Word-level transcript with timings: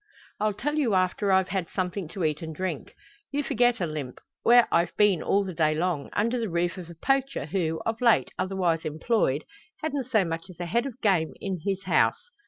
"I'll 0.39 0.55
tell 0.55 0.77
you 0.79 0.95
after 0.95 1.31
I've 1.31 1.49
had 1.49 1.69
something 1.69 2.07
to 2.07 2.23
eat 2.23 2.41
and 2.41 2.55
drink. 2.55 2.95
You 3.31 3.43
forget, 3.43 3.79
Olympe, 3.79 4.17
where 4.41 4.67
I've 4.71 4.97
been 4.97 5.21
all 5.21 5.43
the 5.43 5.53
day 5.53 5.75
long 5.75 6.09
under 6.13 6.39
the 6.39 6.49
roof 6.49 6.75
of 6.79 6.89
a 6.89 6.95
poacher, 6.95 7.45
who, 7.45 7.79
of 7.85 8.01
late 8.01 8.31
otherwise 8.35 8.83
employed, 8.83 9.43
hadn't 9.83 10.07
so 10.09 10.25
much 10.25 10.49
as 10.49 10.59
a 10.59 10.65
head 10.65 10.87
of 10.87 10.99
game 11.01 11.35
in 11.39 11.59
his 11.63 11.83
house. 11.83 12.31